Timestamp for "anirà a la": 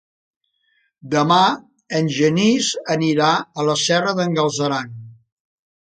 2.97-3.79